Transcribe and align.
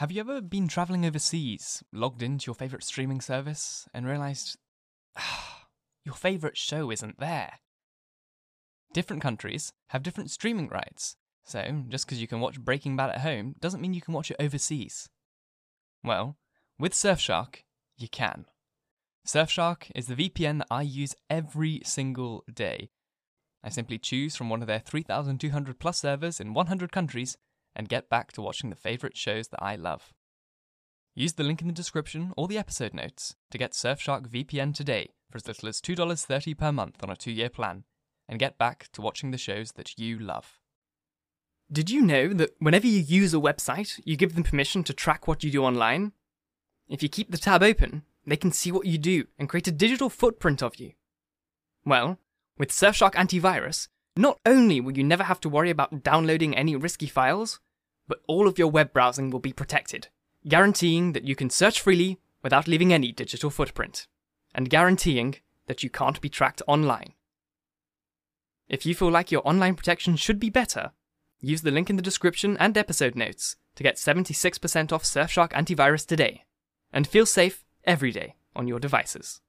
Have 0.00 0.10
you 0.10 0.20
ever 0.20 0.40
been 0.40 0.66
traveling 0.66 1.04
overseas, 1.04 1.84
logged 1.92 2.22
into 2.22 2.46
your 2.46 2.54
favorite 2.54 2.84
streaming 2.84 3.20
service, 3.20 3.86
and 3.92 4.06
realized 4.06 4.56
your 6.06 6.14
favorite 6.14 6.56
show 6.56 6.90
isn't 6.90 7.20
there? 7.20 7.58
Different 8.94 9.20
countries 9.20 9.74
have 9.88 10.02
different 10.02 10.30
streaming 10.30 10.68
rights, 10.68 11.16
so 11.44 11.84
just 11.90 12.06
because 12.06 12.18
you 12.18 12.26
can 12.26 12.40
watch 12.40 12.62
Breaking 12.62 12.96
Bad 12.96 13.10
at 13.10 13.20
home 13.20 13.56
doesn't 13.60 13.82
mean 13.82 13.92
you 13.92 14.00
can 14.00 14.14
watch 14.14 14.30
it 14.30 14.38
overseas. 14.40 15.10
Well, 16.02 16.38
with 16.78 16.94
Surfshark, 16.94 17.64
you 17.98 18.08
can. 18.08 18.46
Surfshark 19.28 19.90
is 19.94 20.06
the 20.06 20.14
VPN 20.14 20.60
that 20.60 20.68
I 20.70 20.80
use 20.80 21.14
every 21.28 21.82
single 21.84 22.42
day. 22.50 22.88
I 23.62 23.68
simply 23.68 23.98
choose 23.98 24.34
from 24.34 24.48
one 24.48 24.62
of 24.62 24.66
their 24.66 24.78
3,200 24.78 25.78
plus 25.78 25.98
servers 25.98 26.40
in 26.40 26.54
100 26.54 26.90
countries 26.90 27.36
and 27.80 27.88
get 27.88 28.10
back 28.10 28.30
to 28.30 28.42
watching 28.42 28.68
the 28.68 28.76
favourite 28.76 29.16
shows 29.16 29.48
that 29.48 29.62
I 29.62 29.74
love. 29.74 30.12
Use 31.14 31.32
the 31.32 31.42
link 31.42 31.62
in 31.62 31.66
the 31.66 31.72
description 31.72 32.30
or 32.36 32.46
the 32.46 32.58
episode 32.58 32.92
notes 32.92 33.36
to 33.50 33.56
get 33.56 33.72
Surfshark 33.72 34.28
VPN 34.28 34.74
today 34.74 35.14
for 35.30 35.38
as 35.38 35.48
little 35.48 35.66
as 35.66 35.80
$2.30 35.80 36.58
per 36.58 36.72
month 36.72 37.02
on 37.02 37.08
a 37.08 37.16
two 37.16 37.32
year 37.32 37.48
plan 37.48 37.84
and 38.28 38.38
get 38.38 38.58
back 38.58 38.88
to 38.92 39.00
watching 39.00 39.30
the 39.30 39.38
shows 39.38 39.72
that 39.76 39.98
you 39.98 40.18
love. 40.18 40.60
Did 41.72 41.88
you 41.88 42.02
know 42.02 42.28
that 42.34 42.50
whenever 42.58 42.86
you 42.86 43.00
use 43.00 43.32
a 43.32 43.38
website, 43.38 43.98
you 44.04 44.14
give 44.14 44.34
them 44.34 44.44
permission 44.44 44.84
to 44.84 44.92
track 44.92 45.26
what 45.26 45.42
you 45.42 45.50
do 45.50 45.64
online? 45.64 46.12
If 46.86 47.02
you 47.02 47.08
keep 47.08 47.30
the 47.30 47.38
tab 47.38 47.62
open, 47.62 48.02
they 48.26 48.36
can 48.36 48.52
see 48.52 48.70
what 48.70 48.84
you 48.84 48.98
do 48.98 49.24
and 49.38 49.48
create 49.48 49.68
a 49.68 49.72
digital 49.72 50.10
footprint 50.10 50.62
of 50.62 50.76
you. 50.76 50.92
Well, 51.86 52.18
with 52.58 52.72
Surfshark 52.72 53.14
Antivirus, 53.14 53.88
not 54.16 54.38
only 54.44 54.82
will 54.82 54.98
you 54.98 55.04
never 55.04 55.22
have 55.24 55.40
to 55.40 55.48
worry 55.48 55.70
about 55.70 56.02
downloading 56.02 56.54
any 56.54 56.76
risky 56.76 57.06
files, 57.06 57.58
but 58.10 58.22
all 58.26 58.48
of 58.48 58.58
your 58.58 58.66
web 58.66 58.92
browsing 58.92 59.30
will 59.30 59.38
be 59.38 59.52
protected, 59.52 60.08
guaranteeing 60.48 61.12
that 61.12 61.22
you 61.22 61.36
can 61.36 61.48
search 61.48 61.80
freely 61.80 62.18
without 62.42 62.66
leaving 62.66 62.92
any 62.92 63.12
digital 63.12 63.50
footprint, 63.50 64.08
and 64.52 64.68
guaranteeing 64.68 65.36
that 65.66 65.84
you 65.84 65.88
can't 65.88 66.20
be 66.20 66.28
tracked 66.28 66.60
online. 66.66 67.12
If 68.68 68.84
you 68.84 68.96
feel 68.96 69.12
like 69.12 69.30
your 69.30 69.46
online 69.46 69.76
protection 69.76 70.16
should 70.16 70.40
be 70.40 70.50
better, 70.50 70.90
use 71.40 71.62
the 71.62 71.70
link 71.70 71.88
in 71.88 71.94
the 71.94 72.02
description 72.02 72.56
and 72.58 72.76
episode 72.76 73.14
notes 73.14 73.54
to 73.76 73.84
get 73.84 73.94
76% 73.94 74.90
off 74.90 75.04
Surfshark 75.04 75.52
Antivirus 75.52 76.04
today, 76.04 76.46
and 76.92 77.06
feel 77.06 77.26
safe 77.26 77.64
every 77.84 78.10
day 78.10 78.34
on 78.56 78.66
your 78.66 78.80
devices. 78.80 79.40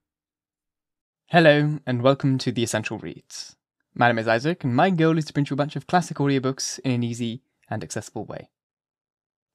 Hello, 1.29 1.79
and 1.87 2.03
welcome 2.03 2.37
to 2.37 2.51
The 2.51 2.61
Essential 2.61 2.99
Reads. 2.99 3.55
My 3.95 4.09
name 4.09 4.19
is 4.19 4.27
Isaac, 4.27 4.63
and 4.63 4.75
my 4.75 4.91
goal 4.91 5.17
is 5.17 5.25
to 5.25 5.33
print 5.33 5.49
you 5.49 5.55
a 5.55 5.57
bunch 5.57 5.75
of 5.75 5.87
classic 5.87 6.17
audiobooks 6.17 6.77
in 6.81 6.91
an 6.91 7.03
easy 7.03 7.41
and 7.71 7.83
accessible 7.83 8.25
way. 8.25 8.49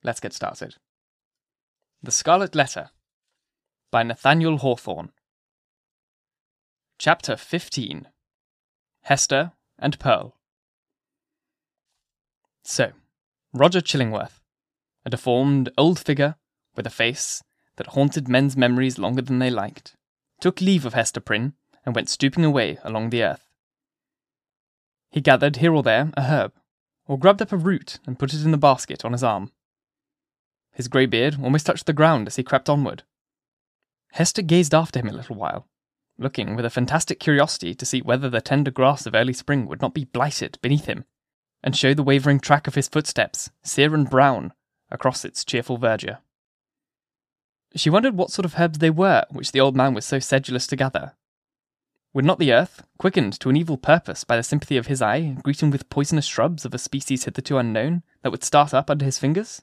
Let's 0.02 0.20
get 0.20 0.32
started. 0.32 0.76
The 2.02 2.10
Scarlet 2.10 2.54
Letter 2.54 2.90
by 3.92 4.02
Nathaniel 4.02 4.58
Hawthorne. 4.58 5.12
Chapter 6.98 7.36
15 7.36 8.08
Hester 9.02 9.52
and 9.78 9.98
Pearl. 10.00 10.36
So, 12.64 12.92
Roger 13.52 13.80
Chillingworth, 13.80 14.40
a 15.04 15.10
deformed 15.10 15.68
old 15.78 15.98
figure 15.98 16.36
with 16.74 16.86
a 16.86 16.90
face 16.90 17.42
that 17.76 17.88
haunted 17.88 18.28
men's 18.28 18.56
memories 18.56 18.98
longer 18.98 19.22
than 19.22 19.38
they 19.38 19.50
liked, 19.50 19.94
took 20.40 20.60
leave 20.60 20.84
of 20.84 20.94
Hester 20.94 21.20
Prynne 21.20 21.52
and 21.84 21.94
went 21.94 22.08
stooping 22.08 22.44
away 22.44 22.78
along 22.82 23.10
the 23.10 23.22
earth. 23.22 23.46
He 25.10 25.20
gathered 25.20 25.56
here 25.56 25.74
or 25.74 25.82
there 25.82 26.10
a 26.16 26.22
herb, 26.22 26.52
or 27.06 27.18
grabbed 27.18 27.42
up 27.42 27.52
a 27.52 27.56
root 27.56 27.98
and 28.06 28.18
put 28.18 28.34
it 28.34 28.44
in 28.44 28.50
the 28.50 28.58
basket 28.58 29.04
on 29.04 29.12
his 29.12 29.22
arm. 29.22 29.52
His 30.72 30.88
grey 30.88 31.06
beard 31.06 31.38
almost 31.42 31.66
touched 31.66 31.86
the 31.86 31.92
ground 31.92 32.26
as 32.26 32.36
he 32.36 32.42
crept 32.42 32.68
onward. 32.68 33.02
Hester 34.12 34.42
gazed 34.42 34.74
after 34.74 35.00
him 35.00 35.08
a 35.08 35.12
little 35.12 35.36
while, 35.36 35.68
looking 36.18 36.56
with 36.56 36.64
a 36.64 36.70
fantastic 36.70 37.20
curiosity 37.20 37.74
to 37.74 37.86
see 37.86 38.02
whether 38.02 38.28
the 38.28 38.40
tender 38.40 38.70
grass 38.70 39.06
of 39.06 39.14
early 39.14 39.32
spring 39.32 39.66
would 39.66 39.80
not 39.80 39.94
be 39.94 40.04
blighted 40.04 40.58
beneath 40.62 40.86
him, 40.86 41.04
and 41.62 41.76
show 41.76 41.94
the 41.94 42.02
wavering 42.02 42.40
track 42.40 42.66
of 42.66 42.74
his 42.74 42.88
footsteps, 42.88 43.50
sere 43.62 43.94
and 43.94 44.10
brown, 44.10 44.52
across 44.90 45.24
its 45.24 45.44
cheerful 45.44 45.78
verdure. 45.78 46.18
She 47.74 47.90
wondered 47.90 48.16
what 48.16 48.30
sort 48.30 48.44
of 48.44 48.58
herbs 48.58 48.78
they 48.78 48.90
were 48.90 49.24
which 49.30 49.52
the 49.52 49.60
old 49.60 49.76
man 49.76 49.92
was 49.94 50.04
so 50.04 50.18
sedulous 50.18 50.66
to 50.68 50.76
gather. 50.76 51.14
Would 52.16 52.24
not 52.24 52.38
the 52.38 52.54
earth, 52.54 52.82
quickened 52.96 53.38
to 53.40 53.50
an 53.50 53.58
evil 53.58 53.76
purpose 53.76 54.24
by 54.24 54.38
the 54.38 54.42
sympathy 54.42 54.78
of 54.78 54.86
his 54.86 55.02
eye, 55.02 55.36
greet 55.42 55.62
him 55.62 55.70
with 55.70 55.90
poisonous 55.90 56.24
shrubs 56.24 56.64
of 56.64 56.72
a 56.72 56.78
species 56.78 57.24
hitherto 57.24 57.58
unknown 57.58 58.04
that 58.22 58.30
would 58.30 58.42
start 58.42 58.72
up 58.72 58.88
under 58.88 59.04
his 59.04 59.18
fingers? 59.18 59.60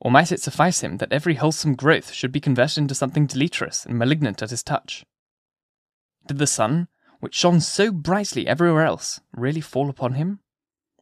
Or 0.00 0.10
might 0.10 0.32
it 0.32 0.42
suffice 0.42 0.82
him 0.82 0.98
that 0.98 1.10
every 1.10 1.36
wholesome 1.36 1.76
growth 1.76 2.12
should 2.12 2.30
be 2.30 2.42
converted 2.42 2.76
into 2.76 2.94
something 2.94 3.24
deleterious 3.24 3.86
and 3.86 3.98
malignant 3.98 4.42
at 4.42 4.50
his 4.50 4.62
touch? 4.62 5.06
Did 6.26 6.36
the 6.36 6.46
sun, 6.46 6.88
which 7.20 7.36
shone 7.36 7.62
so 7.62 7.90
brightly 7.90 8.46
everywhere 8.46 8.84
else, 8.84 9.22
really 9.32 9.62
fall 9.62 9.88
upon 9.88 10.12
him? 10.12 10.40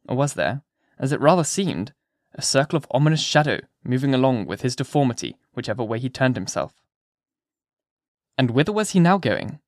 Or 0.07 0.15
was 0.15 0.35
there, 0.35 0.61
as 0.97 1.11
it 1.11 1.19
rather 1.19 1.43
seemed, 1.43 1.91
a 2.33 2.41
circle 2.41 2.77
of 2.77 2.87
ominous 2.91 3.21
shadow 3.21 3.59
moving 3.83 4.15
along 4.15 4.45
with 4.45 4.61
his 4.61 4.77
deformity 4.77 5.35
whichever 5.51 5.83
way 5.83 5.99
he 5.99 6.07
turned 6.07 6.37
himself? 6.37 6.81
And 8.37 8.51
whither 8.51 8.71
was 8.71 8.91
he 8.91 9.01
now 9.01 9.17
going? 9.17 9.59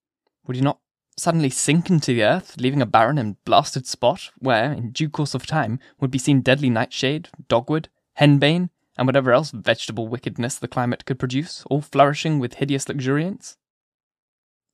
Would 0.52 0.58
he 0.58 0.62
not 0.62 0.82
suddenly 1.16 1.50
sink 1.50 1.90
into 1.90 2.14
the 2.14 2.26
earth, 2.26 2.58
leaving 2.58 2.82
a 2.82 2.86
barren 2.86 3.18
and 3.18 3.42
blasted 3.46 3.88
spot 3.88 4.32
where, 4.40 4.74
in 4.74 4.92
due 4.92 5.08
course 5.08 5.34
of 5.34 5.46
time, 5.46 5.80
would 6.02 6.12
be 6.12 6.18
seen 6.18 6.42
deadly 6.42 6.70
nightshade, 6.70 7.30
dogwood, 7.48 7.88
henbane, 8.20 8.70
and 8.98 9.08
whatever 9.08 9.32
else 9.32 9.52
vegetable 9.52 10.10
wickedness 10.10 10.58
the 10.58 10.68
climate 10.68 11.06
could 11.06 11.20
produce, 11.20 11.64
all 11.70 11.80
flourishing 11.80 12.38
with 12.38 12.56
hideous 12.56 12.90
luxuriance? 12.90 13.56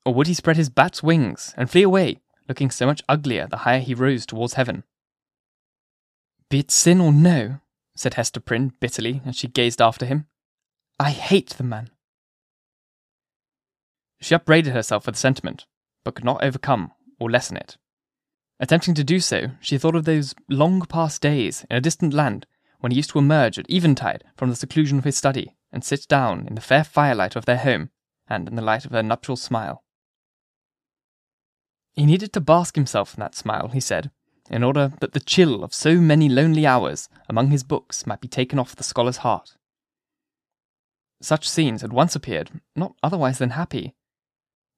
Or 0.03 0.15
would 0.15 0.25
he 0.25 0.33
spread 0.33 0.57
his 0.57 0.69
bat's 0.69 1.03
wings 1.03 1.53
and 1.55 1.69
flee 1.69 1.83
away, 1.83 2.21
looking 2.49 2.71
so 2.71 2.87
much 2.87 3.03
uglier 3.07 3.45
the 3.45 3.57
higher 3.57 3.79
he 3.79 3.93
rose 3.93 4.25
towards 4.25 4.55
heaven? 4.55 4.83
Be 6.49 6.57
it 6.57 6.71
sin 6.71 6.99
or 6.99 7.11
no, 7.11 7.59
said 7.95 8.15
Hester 8.15 8.39
Prynne 8.39 8.73
bitterly 8.79 9.21
as 9.27 9.35
she 9.35 9.47
gazed 9.47 9.79
after 9.79 10.07
him, 10.07 10.25
I 10.99 11.11
hate 11.11 11.51
the 11.51 11.63
man. 11.63 11.91
She 14.19 14.35
upbraided 14.35 14.73
herself 14.73 15.05
for 15.05 15.11
the 15.11 15.17
sentiment, 15.17 15.65
but 16.03 16.15
could 16.15 16.25
not 16.25 16.43
overcome 16.43 16.91
or 17.19 17.29
lessen 17.29 17.57
it. 17.57 17.77
Attempting 18.59 18.95
to 18.95 19.03
do 19.03 19.19
so, 19.19 19.51
she 19.61 19.77
thought 19.77 19.95
of 19.95 20.05
those 20.05 20.33
long 20.49 20.81
past 20.81 21.21
days 21.21 21.65
in 21.69 21.77
a 21.77 21.81
distant 21.81 22.13
land 22.13 22.47
when 22.79 22.91
he 22.91 22.97
used 22.97 23.11
to 23.11 23.19
emerge 23.19 23.59
at 23.59 23.69
eventide 23.69 24.23
from 24.35 24.49
the 24.49 24.55
seclusion 24.55 24.97
of 24.97 25.03
his 25.03 25.17
study 25.17 25.55
and 25.71 25.83
sit 25.83 26.07
down 26.07 26.47
in 26.47 26.55
the 26.55 26.61
fair 26.61 26.83
firelight 26.83 27.35
of 27.35 27.45
their 27.45 27.57
home 27.57 27.89
and 28.27 28.47
in 28.47 28.55
the 28.55 28.61
light 28.61 28.85
of 28.85 28.91
her 28.91 29.03
nuptial 29.03 29.35
smile. 29.35 29.83
He 31.93 32.05
needed 32.05 32.33
to 32.33 32.41
bask 32.41 32.75
himself 32.75 33.15
in 33.15 33.19
that 33.21 33.35
smile, 33.35 33.69
he 33.69 33.79
said, 33.79 34.11
in 34.49 34.63
order 34.63 34.93
that 34.99 35.13
the 35.13 35.19
chill 35.19 35.63
of 35.63 35.73
so 35.73 35.95
many 35.95 36.29
lonely 36.29 36.65
hours 36.65 37.09
among 37.27 37.49
his 37.49 37.63
books 37.63 38.05
might 38.05 38.21
be 38.21 38.27
taken 38.27 38.59
off 38.59 38.75
the 38.75 38.83
scholar's 38.83 39.17
heart. 39.17 39.55
Such 41.21 41.49
scenes 41.49 41.81
had 41.81 41.91
once 41.91 42.15
appeared 42.15 42.61
not 42.75 42.95
otherwise 43.01 43.39
than 43.39 43.51
happy, 43.51 43.95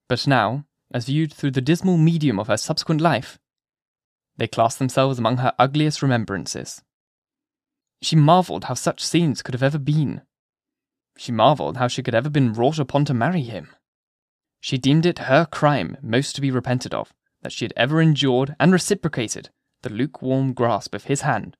but 0.09 0.27
now, 0.27 0.65
as 0.91 1.05
viewed 1.05 1.31
through 1.31 1.51
the 1.51 1.61
dismal 1.61 1.95
medium 1.95 2.39
of 2.39 2.47
her 2.47 2.57
subsequent 2.57 2.99
life, 2.99 3.39
they 4.35 4.47
classed 4.47 4.79
themselves 4.79 5.19
among 5.19 5.37
her 5.37 5.53
ugliest 5.59 6.01
remembrances. 6.01 6.81
She 8.01 8.15
marvelled 8.15 8.65
how 8.65 8.73
such 8.73 9.05
scenes 9.05 9.41
could 9.41 9.53
have 9.53 9.63
ever 9.63 9.77
been. 9.77 10.21
She 11.17 11.31
marvelled 11.31 11.77
how 11.77 11.87
she 11.87 12.01
could 12.01 12.15
ever 12.15 12.29
been 12.29 12.53
wrought 12.53 12.79
upon 12.79 13.05
to 13.05 13.13
marry 13.13 13.43
him. 13.43 13.69
She 14.59 14.77
deemed 14.77 15.05
it 15.05 15.19
her 15.19 15.45
crime 15.45 15.97
most 16.01 16.35
to 16.35 16.41
be 16.41 16.51
repented 16.51 16.93
of, 16.93 17.13
that 17.43 17.51
she 17.51 17.65
had 17.65 17.73
ever 17.77 18.01
endured 18.01 18.55
and 18.59 18.71
reciprocated 18.71 19.49
the 19.83 19.89
lukewarm 19.89 20.53
grasp 20.53 20.95
of 20.95 21.05
his 21.05 21.21
hand, 21.21 21.55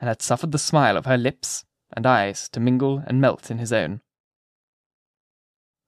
and 0.00 0.08
had 0.08 0.22
suffered 0.22 0.52
the 0.52 0.58
smile 0.58 0.96
of 0.96 1.06
her 1.06 1.18
lips 1.18 1.64
and 1.92 2.06
eyes 2.06 2.48
to 2.50 2.60
mingle 2.60 3.02
and 3.06 3.20
melt 3.20 3.50
in 3.50 3.58
his 3.58 3.72
own 3.72 4.00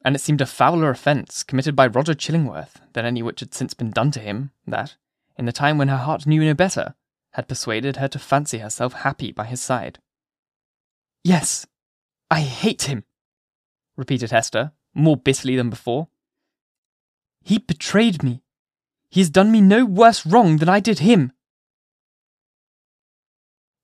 and 0.02 0.16
it 0.16 0.20
seemed 0.20 0.40
a 0.40 0.46
fouler 0.46 0.90
offence 0.90 1.42
committed 1.42 1.76
by 1.76 1.86
Roger 1.86 2.14
Chillingworth 2.14 2.80
than 2.94 3.04
any 3.04 3.22
which 3.22 3.40
had 3.40 3.54
since 3.54 3.74
been 3.74 3.90
done 3.90 4.10
to 4.12 4.20
him, 4.20 4.50
that, 4.66 4.96
in 5.36 5.44
the 5.44 5.52
time 5.52 5.76
when 5.76 5.88
her 5.88 5.98
heart 5.98 6.26
knew 6.26 6.42
no 6.42 6.54
better, 6.54 6.94
had 7.32 7.48
persuaded 7.48 7.96
her 7.96 8.08
to 8.08 8.18
fancy 8.18 8.58
herself 8.58 8.94
happy 8.94 9.30
by 9.30 9.44
his 9.44 9.60
side. 9.60 9.98
Yes, 11.22 11.66
I 12.30 12.40
hate 12.40 12.82
him, 12.82 13.04
repeated 13.96 14.30
Hester, 14.30 14.72
more 14.94 15.16
bitterly 15.16 15.56
than 15.56 15.70
before. 15.70 16.08
He 17.42 17.58
betrayed 17.58 18.22
me. 18.22 18.42
He 19.10 19.20
has 19.20 19.30
done 19.30 19.52
me 19.52 19.60
no 19.60 19.84
worse 19.84 20.24
wrong 20.24 20.56
than 20.56 20.68
I 20.68 20.80
did 20.80 21.00
him. 21.00 21.32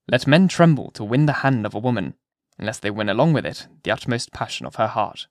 Let 0.08 0.26
men 0.26 0.48
tremble 0.48 0.92
to 0.92 1.04
win 1.04 1.26
the 1.26 1.32
hand 1.44 1.66
of 1.66 1.74
a 1.74 1.80
woman, 1.80 2.14
unless 2.58 2.78
they 2.78 2.90
win 2.90 3.08
along 3.08 3.32
with 3.32 3.44
it 3.44 3.66
the 3.82 3.90
utmost 3.90 4.32
passion 4.32 4.64
of 4.66 4.76
her 4.76 4.86
heart 4.86 5.26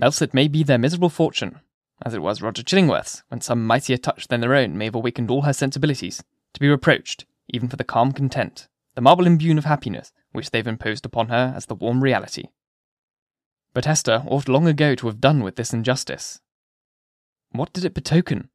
else 0.00 0.22
it 0.22 0.34
may 0.34 0.48
be 0.48 0.62
their 0.62 0.78
miserable 0.78 1.08
fortune, 1.08 1.60
as 2.02 2.14
it 2.14 2.22
was 2.22 2.42
Roger 2.42 2.62
Chillingworth's, 2.62 3.22
when 3.28 3.40
some 3.40 3.66
mightier 3.66 3.96
touch 3.96 4.28
than 4.28 4.40
their 4.40 4.54
own 4.54 4.76
may 4.76 4.86
have 4.86 4.94
awakened 4.94 5.30
all 5.30 5.42
her 5.42 5.52
sensibilities, 5.52 6.22
to 6.54 6.60
be 6.60 6.68
reproached, 6.68 7.26
even 7.48 7.68
for 7.68 7.76
the 7.76 7.84
calm 7.84 8.12
content, 8.12 8.68
the 8.94 9.00
marble 9.00 9.26
imbune 9.26 9.58
of 9.58 9.64
happiness, 9.64 10.12
which 10.32 10.50
they've 10.50 10.66
imposed 10.66 11.04
upon 11.04 11.28
her 11.28 11.52
as 11.56 11.66
the 11.66 11.74
warm 11.74 12.02
reality. 12.02 12.44
But 13.72 13.84
Hester 13.84 14.24
ought 14.26 14.48
long 14.48 14.66
ago 14.66 14.94
to 14.94 15.06
have 15.06 15.20
done 15.20 15.42
with 15.42 15.56
this 15.56 15.72
injustice. 15.72 16.40
What 17.52 17.72
did 17.72 17.84
it 17.84 17.94
betoken? 17.94 18.48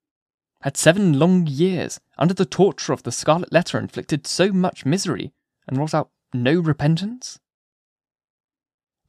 Had 0.61 0.77
seven 0.77 1.19
long 1.19 1.45
years, 1.47 1.99
under 2.17 2.33
the 2.33 2.45
torture 2.45 2.93
of 2.93 3.03
the 3.03 3.11
scarlet 3.11 3.51
letter, 3.51 3.77
inflicted 3.77 4.25
so 4.25 4.51
much 4.51 4.85
misery, 4.85 5.31
and 5.67 5.77
wrought 5.77 5.93
out 5.93 6.09
no 6.33 6.59
repentance? 6.59 7.39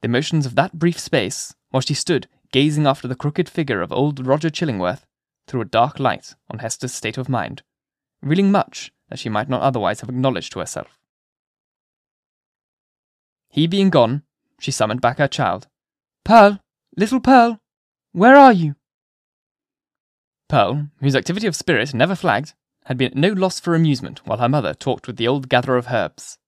The 0.01 0.07
emotions 0.07 0.45
of 0.45 0.55
that 0.55 0.73
brief 0.73 0.99
space, 0.99 1.55
while 1.77 1.81
she 1.83 1.93
stood 1.93 2.27
gazing 2.51 2.87
after 2.87 3.07
the 3.07 3.13
crooked 3.13 3.47
figure 3.47 3.83
of 3.83 3.91
old 3.91 4.25
Roger 4.25 4.49
Chillingworth, 4.49 5.05
threw 5.45 5.61
a 5.61 5.65
dark 5.65 5.99
light 5.99 6.33
on 6.49 6.57
Hester's 6.57 6.91
state 6.91 7.19
of 7.19 7.29
mind, 7.29 7.61
revealing 8.19 8.51
much 8.51 8.91
that 9.09 9.19
she 9.19 9.29
might 9.29 9.47
not 9.47 9.61
otherwise 9.61 9.99
have 9.99 10.09
acknowledged 10.09 10.53
to 10.53 10.59
herself. 10.59 10.97
He 13.47 13.67
being 13.67 13.91
gone, 13.91 14.23
she 14.59 14.71
summoned 14.71 15.01
back 15.01 15.19
her 15.19 15.27
child. 15.27 15.67
Pearl, 16.25 16.59
little 16.95 17.19
Pearl, 17.19 17.59
where 18.11 18.35
are 18.35 18.53
you? 18.53 18.73
Pearl, 20.49 20.87
whose 20.99 21.15
activity 21.15 21.45
of 21.45 21.55
spirit 21.55 21.93
never 21.93 22.15
flagged, 22.15 22.55
had 22.85 22.97
been 22.97 23.11
at 23.11 23.15
no 23.15 23.33
loss 23.33 23.59
for 23.59 23.75
amusement 23.75 24.25
while 24.25 24.39
her 24.39 24.49
mother 24.49 24.73
talked 24.73 25.05
with 25.05 25.17
the 25.17 25.27
old 25.27 25.47
gatherer 25.47 25.77
of 25.77 25.91
herbs. 25.91 26.39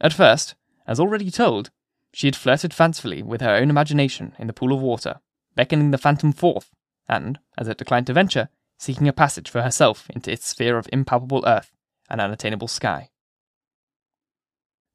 At 0.00 0.12
first, 0.12 0.56
as 0.88 0.98
already 0.98 1.30
told, 1.30 1.70
she 2.12 2.26
had 2.26 2.36
flirted 2.36 2.74
fancifully 2.74 3.22
with 3.22 3.40
her 3.40 3.54
own 3.54 3.70
imagination 3.70 4.34
in 4.38 4.46
the 4.46 4.52
pool 4.52 4.72
of 4.72 4.80
water, 4.80 5.20
beckoning 5.54 5.90
the 5.90 5.98
phantom 5.98 6.32
forth, 6.32 6.70
and, 7.08 7.38
as 7.58 7.68
it 7.68 7.78
declined 7.78 8.06
to 8.06 8.12
venture, 8.12 8.48
seeking 8.78 9.08
a 9.08 9.12
passage 9.12 9.50
for 9.50 9.62
herself 9.62 10.08
into 10.10 10.32
its 10.32 10.46
sphere 10.46 10.78
of 10.78 10.88
impalpable 10.92 11.44
earth 11.46 11.72
and 12.08 12.20
unattainable 12.20 12.68
sky. 12.68 13.10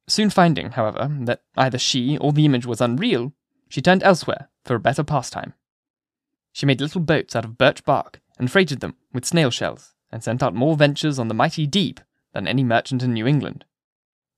Soon 0.08 0.30
finding, 0.30 0.72
however, 0.72 1.10
that 1.22 1.42
either 1.56 1.78
she 1.78 2.16
or 2.18 2.32
the 2.32 2.44
image 2.44 2.66
was 2.66 2.80
unreal, 2.80 3.32
she 3.68 3.82
turned 3.82 4.02
elsewhere 4.02 4.48
for 4.64 4.74
a 4.74 4.80
better 4.80 5.02
pastime. 5.02 5.54
She 6.52 6.66
made 6.66 6.80
little 6.80 7.00
boats 7.00 7.34
out 7.34 7.44
of 7.44 7.58
birch 7.58 7.84
bark 7.84 8.20
and 8.38 8.50
freighted 8.50 8.80
them 8.80 8.96
with 9.12 9.24
snail 9.24 9.50
shells, 9.50 9.94
and 10.12 10.22
sent 10.22 10.42
out 10.42 10.54
more 10.54 10.76
ventures 10.76 11.18
on 11.18 11.28
the 11.28 11.34
mighty 11.34 11.66
deep 11.66 12.00
than 12.32 12.46
any 12.46 12.62
merchant 12.62 13.02
in 13.02 13.14
New 13.14 13.26
England. 13.26 13.64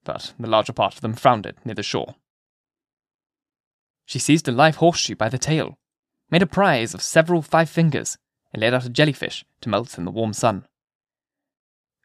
But 0.03 0.33
the 0.39 0.49
larger 0.49 0.73
part 0.73 0.95
of 0.95 1.01
them 1.01 1.13
foundered 1.13 1.57
near 1.63 1.75
the 1.75 1.83
shore. 1.83 2.15
She 4.09 4.17
seized 4.17 4.47
a 4.47 4.51
live 4.51 4.77
horseshoe 4.77 5.13
by 5.13 5.29
the 5.29 5.37
tail, 5.37 5.77
made 6.31 6.41
a 6.41 6.47
prize 6.47 6.95
of 6.95 7.01
several 7.03 7.43
five 7.43 7.69
fingers, 7.69 8.17
and 8.51 8.59
laid 8.59 8.73
out 8.73 8.83
a 8.87 8.89
jellyfish 8.89 9.45
to 9.61 9.69
melt 9.69 9.99
in 9.99 10.05
the 10.05 10.09
warm 10.09 10.33
sun. 10.33 10.65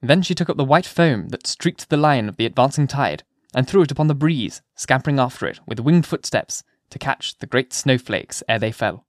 Then 0.03 0.21
she 0.21 0.35
took 0.35 0.51
up 0.51 0.59
the 0.59 0.67
white 0.67 0.85
foam 0.85 1.29
that 1.29 1.47
streaked 1.47 1.89
the 1.89 1.97
line 1.97 2.29
of 2.29 2.37
the 2.37 2.45
advancing 2.45 2.87
tide 2.87 3.23
and 3.55 3.67
threw 3.67 3.81
it 3.81 3.91
upon 3.91 4.09
the 4.09 4.15
breeze, 4.15 4.61
scampering 4.75 5.19
after 5.19 5.47
it 5.47 5.61
with 5.67 5.81
winged 5.81 6.05
footsteps 6.05 6.63
to 6.91 6.99
catch 6.99 7.39
the 7.39 7.47
great 7.47 7.73
snowflakes 7.73 8.43
ere 8.51 8.59
they 8.59 8.71
fell. 8.71 9.07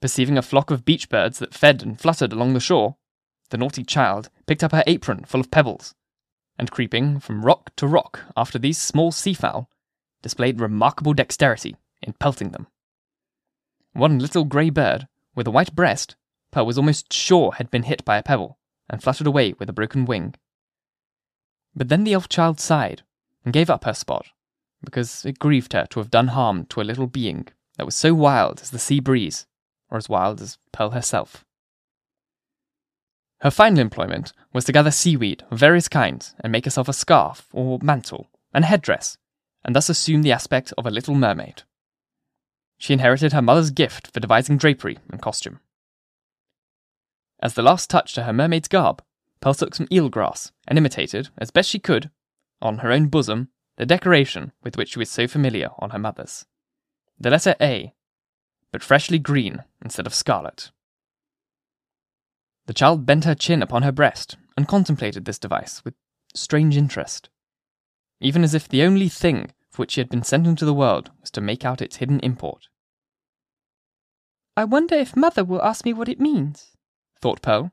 Perceiving 0.00 0.38
a 0.38 0.42
flock 0.42 0.70
of 0.70 0.84
beach 0.84 1.08
birds 1.08 1.40
that 1.40 1.54
fed 1.54 1.82
and 1.82 2.00
fluttered 2.00 2.32
along 2.32 2.54
the 2.54 2.60
shore, 2.60 2.98
the 3.50 3.58
naughty 3.58 3.82
child 3.82 4.30
picked 4.46 4.62
up 4.62 4.70
her 4.70 4.84
apron 4.86 5.24
full 5.24 5.40
of 5.40 5.50
pebbles, 5.50 5.96
and 6.56 6.70
creeping 6.70 7.18
from 7.18 7.44
rock 7.44 7.74
to 7.74 7.88
rock 7.88 8.20
after 8.36 8.60
these 8.60 8.78
small 8.78 9.10
seafowl, 9.10 9.68
displayed 10.22 10.60
remarkable 10.60 11.14
dexterity 11.14 11.76
in 12.02 12.12
pelting 12.14 12.50
them. 12.50 12.66
One 13.92 14.18
little 14.18 14.44
grey 14.44 14.70
bird, 14.70 15.08
with 15.34 15.46
a 15.46 15.50
white 15.50 15.74
breast, 15.74 16.16
Pearl 16.50 16.66
was 16.66 16.78
almost 16.78 17.12
sure 17.12 17.52
had 17.52 17.70
been 17.70 17.84
hit 17.84 18.04
by 18.04 18.16
a 18.16 18.22
pebble, 18.22 18.58
and 18.88 19.02
fluttered 19.02 19.26
away 19.26 19.54
with 19.58 19.68
a 19.68 19.72
broken 19.72 20.04
wing. 20.04 20.34
But 21.74 21.88
then 21.88 22.04
the 22.04 22.14
elf 22.14 22.28
child 22.28 22.60
sighed, 22.60 23.02
and 23.44 23.52
gave 23.52 23.70
up 23.70 23.84
her 23.84 23.94
spot, 23.94 24.28
because 24.82 25.24
it 25.24 25.38
grieved 25.38 25.72
her 25.72 25.86
to 25.90 26.00
have 26.00 26.10
done 26.10 26.28
harm 26.28 26.66
to 26.66 26.80
a 26.80 26.82
little 26.82 27.06
being 27.06 27.48
that 27.76 27.84
was 27.84 27.94
so 27.94 28.14
wild 28.14 28.60
as 28.60 28.70
the 28.70 28.78
sea 28.78 29.00
breeze, 29.00 29.46
or 29.90 29.98
as 29.98 30.08
wild 30.08 30.40
as 30.40 30.58
Pearl 30.72 30.90
herself. 30.90 31.44
Her 33.40 33.50
final 33.50 33.78
employment 33.78 34.32
was 34.52 34.64
to 34.64 34.72
gather 34.72 34.90
seaweed 34.90 35.44
of 35.50 35.60
various 35.60 35.88
kinds 35.88 36.34
and 36.40 36.50
make 36.50 36.64
herself 36.64 36.88
a 36.88 36.92
scarf 36.92 37.46
or 37.52 37.78
mantle 37.80 38.30
and 38.52 38.64
headdress, 38.64 39.16
and 39.64 39.74
thus 39.74 39.88
assumed 39.88 40.24
the 40.24 40.32
aspect 40.32 40.72
of 40.78 40.86
a 40.86 40.90
little 40.90 41.14
mermaid. 41.14 41.62
She 42.78 42.92
inherited 42.92 43.32
her 43.32 43.42
mother's 43.42 43.70
gift 43.70 44.12
for 44.12 44.20
devising 44.20 44.56
drapery 44.56 44.98
and 45.10 45.20
costume. 45.20 45.60
As 47.40 47.54
the 47.54 47.62
last 47.62 47.90
touch 47.90 48.14
to 48.14 48.24
her 48.24 48.32
mermaid's 48.32 48.68
garb, 48.68 49.02
Pearl 49.40 49.54
took 49.54 49.74
some 49.74 49.86
eelgrass 49.88 50.50
and 50.66 50.78
imitated, 50.78 51.28
as 51.38 51.50
best 51.50 51.68
she 51.68 51.78
could, 51.78 52.10
on 52.60 52.78
her 52.78 52.90
own 52.90 53.08
bosom, 53.08 53.48
the 53.76 53.86
decoration 53.86 54.52
with 54.62 54.76
which 54.76 54.90
she 54.90 54.98
was 54.98 55.10
so 55.10 55.28
familiar 55.28 55.68
on 55.78 55.90
her 55.90 55.98
mother's. 55.98 56.46
The 57.18 57.30
letter 57.30 57.54
A, 57.60 57.94
but 58.72 58.82
freshly 58.82 59.18
green 59.18 59.64
instead 59.82 60.06
of 60.06 60.14
scarlet. 60.14 60.70
The 62.66 62.74
child 62.74 63.06
bent 63.06 63.24
her 63.24 63.34
chin 63.34 63.62
upon 63.62 63.82
her 63.82 63.92
breast 63.92 64.36
and 64.56 64.68
contemplated 64.68 65.24
this 65.24 65.38
device 65.38 65.84
with 65.84 65.94
strange 66.34 66.76
interest, 66.76 67.30
even 68.20 68.44
as 68.44 68.54
if 68.54 68.68
the 68.68 68.82
only 68.82 69.08
thing 69.08 69.50
for 69.70 69.82
which 69.82 69.94
he 69.94 70.00
had 70.00 70.08
been 70.08 70.22
sent 70.22 70.46
into 70.46 70.64
the 70.64 70.74
world 70.74 71.10
was 71.20 71.30
to 71.30 71.40
make 71.40 71.64
out 71.64 71.82
its 71.82 71.96
hidden 71.96 72.20
import. 72.20 72.68
I 74.56 74.64
wonder 74.64 74.96
if 74.96 75.14
mother 75.14 75.44
will 75.44 75.62
ask 75.62 75.84
me 75.84 75.92
what 75.92 76.08
it 76.08 76.20
means, 76.20 76.72
thought 77.20 77.42
Pearl. 77.42 77.70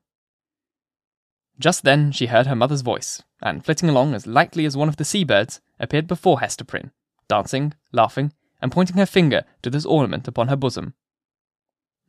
Just 1.57 1.83
then 1.83 2.11
she 2.11 2.27
heard 2.27 2.47
her 2.47 2.55
mother's 2.55 2.81
voice, 2.81 3.23
and 3.41 3.63
flitting 3.63 3.89
along 3.89 4.13
as 4.13 4.27
lightly 4.27 4.65
as 4.65 4.77
one 4.77 4.89
of 4.89 4.97
the 4.97 5.05
seabirds, 5.05 5.61
appeared 5.79 6.05
before 6.05 6.41
Hester 6.41 6.63
Prynne, 6.63 6.91
dancing, 7.27 7.73
laughing, 7.91 8.33
and 8.61 8.71
pointing 8.71 8.97
her 8.97 9.05
finger 9.05 9.45
to 9.61 9.69
this 9.69 9.85
ornament 9.85 10.27
upon 10.27 10.49
her 10.49 10.55
bosom. 10.55 10.93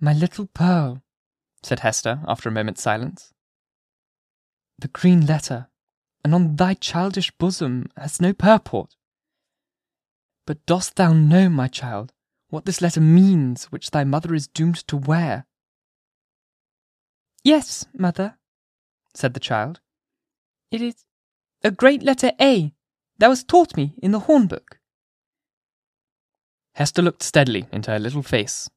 My 0.00 0.12
little 0.12 0.47
Pearl, 0.47 1.03
said 1.62 1.81
Hester 1.81 2.21
after 2.27 2.49
a 2.49 2.53
moment's 2.53 2.83
silence. 2.83 3.33
The 4.79 4.88
green 4.88 5.25
letter, 5.27 5.69
and 6.26 6.34
on 6.34 6.56
thy 6.56 6.75
childish 6.75 7.31
bosom, 7.38 7.88
has 7.96 8.20
no 8.20 8.32
purport. 8.32 8.96
But 10.44 10.67
dost 10.67 10.96
thou 10.96 11.12
know, 11.12 11.49
my 11.49 11.69
child, 11.69 12.12
what 12.49 12.64
this 12.64 12.82
letter 12.82 13.00
means 13.00 13.67
which 13.67 13.93
thy 13.93 14.02
mother 14.02 14.34
is 14.34 14.49
doomed 14.49 14.84
to 14.88 14.96
wear? 14.96 15.46
Yes, 17.44 17.87
mother, 17.96 18.38
said 19.14 19.34
the 19.34 19.40
child. 19.40 19.78
It 20.73 20.82
is 20.82 21.05
a 21.62 21.70
great 21.70 22.02
letter 22.02 22.32
A 22.40 22.75
that 23.19 23.28
was 23.28 23.44
taught 23.44 23.76
me 23.76 23.94
in 24.02 24.11
the 24.11 24.23
hornbook. 24.23 24.81
Hester 26.75 27.02
looked 27.02 27.23
steadily 27.23 27.68
into 27.71 27.92
her 27.92 28.00
little 28.00 28.25
face, 28.25 28.68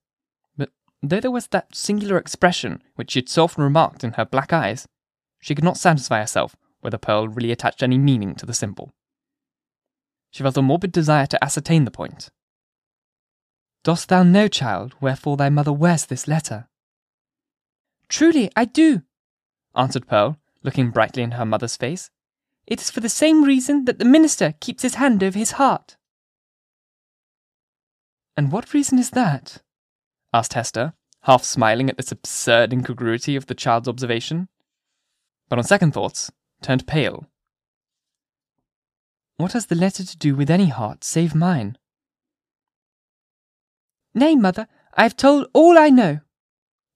but 0.55 0.69
though 1.01 1.19
there 1.19 1.31
was 1.31 1.47
that 1.47 1.75
singular 1.75 2.19
expression 2.19 2.83
which 2.93 3.13
she 3.13 3.21
had 3.21 3.27
so 3.27 3.45
often 3.45 3.63
remarked 3.63 4.03
in 4.03 4.13
her 4.13 4.25
black 4.25 4.53
eyes, 4.53 4.87
she 5.41 5.55
could 5.55 5.65
not 5.65 5.77
satisfy 5.77 6.19
herself 6.19 6.55
whether 6.81 6.97
Pearl 6.97 7.27
really 7.27 7.51
attached 7.51 7.83
any 7.83 7.97
meaning 7.97 8.35
to 8.35 8.45
the 8.45 8.53
symbol. 8.53 8.93
She 10.31 10.43
felt 10.43 10.57
a 10.57 10.61
morbid 10.61 10.91
desire 10.91 11.25
to 11.27 11.43
ascertain 11.43 11.85
the 11.85 11.91
point. 11.91 12.29
Dost 13.83 14.09
thou 14.09 14.23
know, 14.23 14.47
child, 14.47 14.93
wherefore 14.99 15.37
thy 15.37 15.49
mother 15.49 15.73
wears 15.73 16.05
this 16.05 16.27
letter? 16.27 16.67
Truly, 18.09 18.51
I 18.55 18.65
do, 18.65 19.03
answered 19.75 20.07
Pearl, 20.07 20.37
looking 20.63 20.91
brightly 20.91 21.23
in 21.23 21.31
her 21.31 21.45
mother's 21.45 21.77
face. 21.77 22.09
It 22.67 22.81
is 22.81 22.91
for 22.91 22.99
the 22.99 23.09
same 23.09 23.43
reason 23.43 23.85
that 23.85 23.97
the 23.97 24.05
minister 24.05 24.53
keeps 24.59 24.83
his 24.83 24.95
hand 24.95 25.23
over 25.23 25.37
his 25.37 25.51
heart. 25.51 25.97
And 28.35 28.51
what 28.51 28.73
reason 28.73 28.99
is 28.99 29.11
that? 29.11 29.61
asked 30.33 30.53
Hester, 30.53 30.93
half 31.23 31.43
smiling 31.43 31.89
at 31.89 31.97
this 31.97 32.11
absurd 32.11 32.71
incongruity 32.71 33.35
of 33.35 33.47
the 33.47 33.55
child's 33.55 33.87
observation. 33.87 34.47
But 35.49 35.57
on 35.57 35.65
second 35.65 35.93
thoughts, 35.93 36.31
turned 36.61 36.87
pale 36.87 37.29
what 39.39 39.53
has 39.53 39.67
the 39.67 39.75
letter 39.75 40.03
to 40.03 40.17
do 40.17 40.35
with 40.35 40.49
any 40.49 40.67
heart 40.67 41.05
save 41.05 41.33
mine? 41.33 41.77
Nay, 44.13 44.35
mother, 44.35 44.67
I 44.95 45.03
have 45.03 45.15
told 45.15 45.47
all 45.53 45.77
I 45.77 45.89
know, 45.89 46.19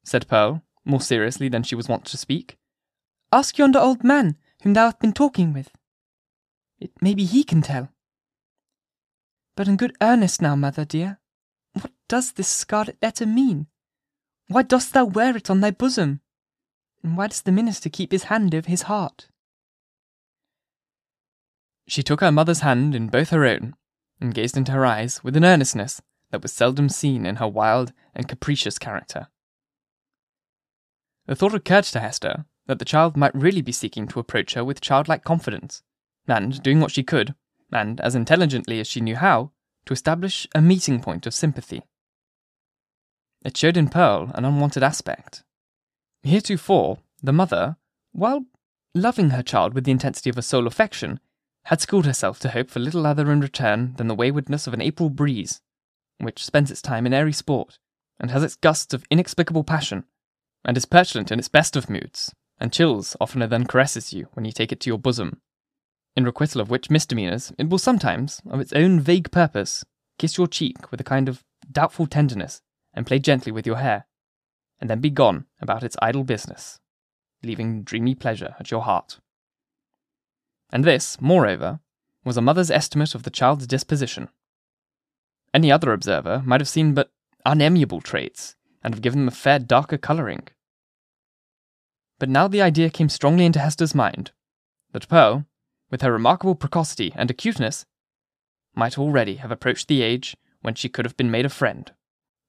said 0.04 0.28
Pearl, 0.28 0.62
more 0.84 1.00
seriously 1.00 1.48
than 1.48 1.64
she 1.64 1.74
was 1.74 1.88
wont 1.88 2.04
to 2.04 2.18
speak. 2.18 2.58
Ask 3.32 3.58
yonder 3.58 3.80
old 3.80 4.04
man 4.04 4.36
whom 4.62 4.74
thou 4.74 4.88
hast 4.88 5.00
been 5.00 5.14
talking 5.14 5.54
with. 5.54 5.70
It 6.80 6.92
may 7.02 7.14
be 7.14 7.24
he 7.24 7.46
can 7.46 7.62
tell. 7.62 7.88
But 9.56 9.70
in 9.70 9.78
good 9.78 9.96
earnest 10.02 10.42
now, 10.42 10.58
mother 10.58 10.84
dear, 10.84 11.20
what 11.72 11.94
does 12.10 12.34
this 12.34 12.50
scarlet 12.50 12.98
letter 13.02 13.26
mean? 13.26 13.68
Why 14.50 14.64
dost 14.64 14.92
thou 14.92 15.06
wear 15.06 15.38
it 15.38 15.50
on 15.50 15.62
thy 15.62 15.72
bosom? 15.72 16.20
And 17.02 17.16
why 17.16 17.28
does 17.28 17.44
the 17.44 17.54
minister 17.54 17.90
keep 17.90 18.12
his 18.12 18.24
hand 18.24 18.54
over 18.54 18.70
his 18.70 18.82
heart? 18.84 19.30
She 21.88 22.04
took 22.04 22.22
her 22.22 22.32
mother's 22.32 22.62
hand 22.62 22.96
in 22.96 23.10
both 23.10 23.30
her 23.30 23.46
own, 23.46 23.76
and 24.20 24.34
gazed 24.34 24.58
into 24.58 24.72
her 24.72 24.86
eyes 24.86 25.24
with 25.24 25.36
an 25.36 25.46
earnestness 25.46 26.02
that 26.32 26.42
was 26.42 26.54
seldom 26.54 26.90
seen 26.90 27.26
in 27.26 27.38
her 27.38 27.48
wild 27.48 27.94
and 28.16 28.28
capricious 28.28 28.78
character. 28.78 29.28
The 31.26 31.36
thought 31.36 31.54
occurred 31.54 31.86
to 31.86 32.00
Hester 32.00 32.46
that 32.68 32.80
the 32.80 32.86
child 32.86 33.18
might 33.18 33.36
really 33.36 33.62
be 33.62 33.72
seeking 33.72 34.08
to 34.08 34.20
approach 34.20 34.54
her 34.54 34.64
with 34.64 34.82
childlike 34.82 35.24
confidence, 35.24 35.84
and, 36.28 36.62
doing 36.64 36.80
what 36.80 36.92
she 36.92 37.04
could, 37.04 37.36
and 37.72 38.00
as 38.02 38.16
intelligently 38.16 38.80
as 38.80 38.88
she 38.88 39.02
knew 39.02 39.16
how, 39.16 39.52
to 39.86 39.94
establish 39.94 40.48
a 40.56 40.62
meeting 40.62 41.02
point 41.02 41.26
of 41.26 41.34
sympathy. 41.34 41.84
It 43.44 43.58
showed 43.58 43.76
in 43.76 43.90
Pearl 43.90 44.32
an 44.34 44.46
unwanted 44.46 44.84
aspect. 44.84 45.44
Heretofore, 46.24 47.00
the 47.22 47.34
mother, 47.34 47.76
while 48.14 48.46
loving 48.96 49.32
her 49.32 49.44
child 49.44 49.74
with 49.74 49.84
the 49.84 49.92
intensity 49.92 50.30
of 50.30 50.38
a 50.38 50.42
soul 50.42 50.66
affection, 50.68 51.20
had 51.66 51.82
schooled 51.82 52.06
herself 52.06 52.40
to 52.40 52.50
hope 52.50 52.70
for 52.70 52.80
little 52.80 53.06
other 53.06 53.32
in 53.32 53.40
return 53.40 53.94
than 53.98 54.08
the 54.08 54.16
waywardness 54.16 54.68
of 54.68 54.74
an 54.74 54.82
April 54.82 55.10
breeze, 55.10 55.62
which 56.20 56.46
spends 56.46 56.70
its 56.70 56.82
time 56.82 57.06
in 57.06 57.14
airy 57.14 57.34
sport, 57.34 57.80
and 58.20 58.32
has 58.32 58.44
its 58.44 58.56
gusts 58.56 58.94
of 58.94 59.06
inexplicable 59.10 59.64
passion, 59.64 60.04
and 60.66 60.78
is 60.78 60.86
petulant 60.86 61.32
in 61.32 61.40
its 61.40 61.48
best 61.48 61.76
of 61.76 61.90
moods, 61.90 62.34
and 62.60 62.74
chills 62.74 63.16
oftener 63.20 63.48
than 63.48 63.66
caresses 63.66 64.14
you 64.14 64.28
when 64.34 64.46
you 64.46 64.52
take 64.52 64.72
it 64.72 64.80
to 64.82 64.90
your 64.90 65.00
bosom. 65.00 65.42
In 66.16 66.26
requital 66.26 66.62
of 66.62 66.70
which 66.70 66.90
misdemeanours, 66.90 67.54
it 67.58 67.70
will 67.70 67.80
sometimes, 67.80 68.42
of 68.50 68.60
its 68.60 68.74
own 68.74 69.00
vague 69.00 69.32
purpose, 69.32 69.84
kiss 70.20 70.38
your 70.38 70.48
cheek 70.48 70.92
with 70.92 71.02
a 71.02 71.06
kind 71.06 71.28
of 71.28 71.44
doubtful 71.72 72.08
tenderness, 72.08 72.62
and 72.94 73.08
play 73.08 73.20
gently 73.20 73.52
with 73.52 73.66
your 73.66 73.78
hair, 73.78 74.06
and 74.80 74.90
then 74.90 75.00
be 75.00 75.10
gone 75.10 75.46
about 75.62 75.84
its 75.84 75.98
idle 76.02 76.24
business, 76.24 76.80
leaving 77.42 77.84
dreamy 77.84 78.14
pleasure 78.14 78.56
at 78.60 78.70
your 78.70 78.82
heart. 78.82 79.20
And 80.74 80.84
this, 80.84 81.22
moreover, 81.22 81.80
was 82.26 82.36
a 82.36 82.42
mother's 82.42 82.72
estimate 82.72 83.14
of 83.14 83.22
the 83.22 83.30
child's 83.30 83.68
disposition. 83.68 84.30
Any 85.54 85.72
other 85.72 85.94
observer 85.94 86.42
might 86.44 86.62
have 86.62 86.68
seen 86.68 86.96
but 86.96 87.12
unamiable 87.46 88.02
traits, 88.02 88.56
and 88.84 88.92
have 88.92 89.04
given 89.04 89.20
them 89.20 89.28
a 89.28 89.32
fair 89.32 89.60
darker 89.60 90.00
colouring. 90.00 90.48
But 92.18 92.28
now 92.28 92.48
the 92.48 92.64
idea 92.64 92.90
came 92.90 93.08
strongly 93.08 93.46
into 93.46 93.60
Hester's 93.60 93.94
mind 93.94 94.32
that 94.94 95.08
Pearl, 95.08 95.46
with 95.92 96.02
her 96.02 96.12
remarkable 96.12 96.56
precocity 96.56 97.14
and 97.16 97.30
acuteness, 97.30 97.86
might 98.74 98.98
already 98.98 99.36
have 99.36 99.52
approached 99.52 99.88
the 99.88 100.02
age 100.02 100.36
when 100.62 100.74
she 100.74 100.90
could 100.90 101.06
have 101.06 101.18
been 101.18 101.30
made 101.30 101.46
a 101.46 101.50
friend, 101.50 101.92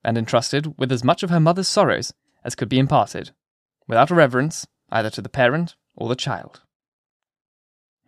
and 0.02 0.16
entrusted 0.16 0.78
with 0.78 0.90
as 0.90 1.04
much 1.04 1.22
of 1.22 1.28
her 1.28 1.40
mother's 1.40 1.68
sorrows 1.68 2.14
as 2.42 2.54
could 2.54 2.70
be 2.70 2.78
imparted, 2.78 3.32
without 3.86 4.10
irreverence 4.10 4.66
either 4.90 5.10
to 5.10 5.20
the 5.20 5.28
parent 5.28 5.76
or 5.94 6.08
the 6.08 6.16
child. 6.16 6.62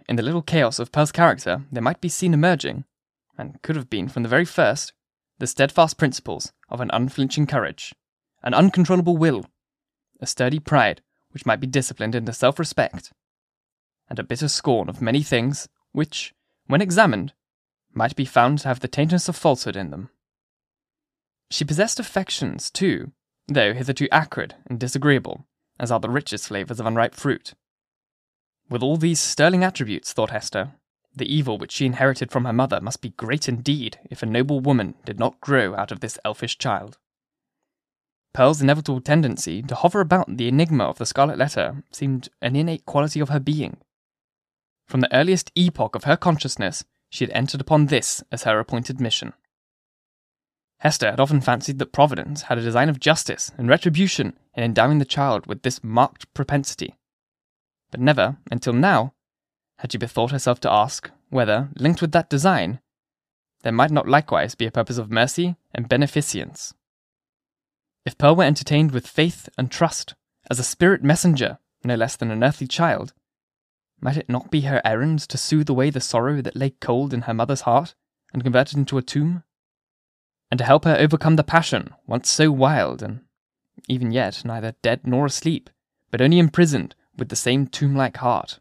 In 0.09 0.17
the 0.17 0.23
little 0.23 0.43
chaos 0.43 0.79
of 0.79 0.93
Pearl's 0.93 1.13
character, 1.13 1.65
there 1.73 1.83
might 1.83 2.01
be 2.01 2.09
seen 2.09 2.33
emerging, 2.33 2.85
and 3.37 3.61
could 3.63 3.77
have 3.77 3.91
been 3.91 4.09
from 4.09 4.23
the 4.23 4.29
very 4.29 4.45
first, 4.45 4.93
the 5.39 5.47
steadfast 5.47 5.99
principles 5.99 6.53
of 6.69 6.81
an 6.81 6.91
unflinching 6.93 7.47
courage, 7.47 7.95
an 8.43 8.55
uncontrollable 8.55 9.17
will, 9.17 9.47
a 10.21 10.27
sturdy 10.27 10.61
pride 10.61 11.03
which 11.33 11.45
might 11.45 11.61
be 11.61 11.67
disciplined 11.67 12.15
into 12.15 12.33
self 12.33 12.59
respect, 12.59 13.13
and 14.09 14.19
a 14.19 14.25
bitter 14.25 14.49
scorn 14.49 14.89
of 14.89 15.03
many 15.03 15.23
things 15.23 15.69
which, 15.93 16.33
when 16.67 16.81
examined, 16.81 17.33
might 17.93 18.15
be 18.15 18.25
found 18.25 18.61
to 18.61 18.69
have 18.69 18.81
the 18.81 18.89
taintness 18.89 19.29
of 19.29 19.37
falsehood 19.37 19.77
in 19.77 19.91
them. 19.91 20.11
She 21.51 21.65
possessed 21.65 21.99
affections, 21.99 22.71
too, 22.71 23.13
though 23.49 23.75
hitherto 23.75 24.09
acrid 24.13 24.55
and 24.67 24.79
disagreeable, 24.79 25.47
as 25.79 25.91
are 25.91 26.01
the 26.01 26.11
richest 26.11 26.49
flavours 26.49 26.81
of 26.81 26.87
unripe 26.87 27.15
fruit. 27.15 27.55
With 28.69 28.83
all 28.83 28.97
these 28.97 29.21
sterling 29.21 29.63
attributes, 29.63 30.13
thought 30.13 30.31
Hester, 30.31 30.73
the 31.15 31.33
evil 31.33 31.57
which 31.57 31.73
she 31.73 31.87
inherited 31.87 32.31
from 32.31 32.45
her 32.45 32.53
mother 32.53 32.81
must 32.81 33.01
be 33.01 33.11
great 33.11 33.49
indeed 33.49 33.99
if 34.11 34.23
a 34.23 34.27
noble 34.27 34.61
woman 34.61 34.95
did 35.05 35.19
not 35.19 35.41
grow 35.41 35.75
out 35.75 35.93
of 35.93 36.01
this 36.01 36.19
elfish 36.25 36.59
child. 36.59 36.99
Pearl's 38.35 38.61
inevitable 38.61 39.01
tendency 39.01 39.63
to 39.63 39.75
hover 39.75 40.01
about 40.01 40.37
the 40.37 40.49
enigma 40.49 40.85
of 40.85 40.99
the 40.99 41.07
Scarlet 41.07 41.39
Letter 41.39 41.85
seemed 41.91 42.29
an 42.43 42.55
innate 42.55 42.85
quality 42.85 43.21
of 43.21 43.31
her 43.31 43.41
being. 43.41 43.79
From 44.87 45.01
the 45.01 45.15
earliest 45.15 45.51
epoch 45.55 45.95
of 45.95 46.05
her 46.05 46.17
consciousness, 46.17 46.85
she 47.09 47.25
had 47.25 47.33
entered 47.33 47.61
upon 47.61 47.87
this 47.87 48.23
as 48.31 48.43
her 48.43 48.59
appointed 48.59 49.01
mission. 49.01 49.33
Hester 50.81 51.11
had 51.11 51.21
often 51.21 51.41
fancied 51.41 51.79
that 51.79 51.93
Providence 51.93 52.43
had 52.43 52.59
a 52.59 52.63
design 52.63 52.91
of 52.91 53.01
justice 53.01 53.51
and 53.57 53.69
retribution 53.69 54.37
in 54.55 54.63
endowing 54.63 54.99
the 54.99 55.07
child 55.07 55.47
with 55.47 55.63
this 55.63 55.83
marked 55.83 56.33
propensity. 56.35 56.97
But 57.91 58.01
never, 58.01 58.39
until 58.51 58.73
now, 58.73 59.15
had 59.79 59.93
she 59.93 59.99
bethought 59.99 60.31
herself 60.31 60.61
to 60.61 60.73
ask 60.73 61.11
whether, 61.31 61.69
linked 61.77 62.01
with 62.01 62.13
that 62.13 62.31
design, 62.31 62.81
there 63.63 63.73
might 63.73 63.91
not 63.91 64.09
likewise 64.09 64.55
be 64.55 64.67
a 64.67 64.71
purpose 64.71 64.99
of 64.99 65.11
mercy 65.11 65.57
and 65.75 65.89
beneficence. 65.89 66.75
If 68.05 68.17
Pearl 68.17 68.37
were 68.37 68.45
entertained 68.45 68.93
with 68.93 69.07
faith 69.07 69.49
and 69.59 69.71
trust, 69.71 70.15
as 70.49 70.59
a 70.59 70.65
spirit 70.65 71.03
messenger, 71.03 71.59
no 71.83 71.97
less 71.97 72.17
than 72.17 72.31
an 72.31 72.45
earthly 72.45 72.67
child, 72.67 73.13
might 74.01 74.17
it 74.17 74.29
not 74.29 74.51
be 74.51 74.63
her 74.63 74.81
errand 74.85 75.21
to 75.21 75.39
soothe 75.39 75.69
away 75.69 75.91
the 75.91 76.01
sorrow 76.01 76.41
that 76.43 76.57
lay 76.57 76.71
cold 76.71 77.13
in 77.13 77.23
her 77.23 77.35
mother's 77.35 77.63
heart 77.63 77.95
and 78.33 78.43
convert 78.43 78.73
it 78.73 78.77
into 78.77 78.99
a 78.99 79.03
tomb? 79.03 79.43
And 80.51 80.59
to 80.59 80.65
help 80.65 80.85
her 80.85 80.97
overcome 80.97 81.37
the 81.37 81.43
passion 81.43 81.95
once 82.07 82.31
so 82.31 82.53
wild 82.53 83.03
and 83.03 83.23
even 83.89 84.13
yet 84.13 84.45
neither 84.45 84.77
dead 84.83 85.07
nor 85.07 85.27
asleep, 85.27 85.71
but 86.11 86.21
only 86.21 86.39
imprisoned 86.39 86.95
with 87.17 87.29
the 87.29 87.37
same 87.37 87.67
tomb 87.67 87.95
like 87.95 88.19
heart? 88.19 88.61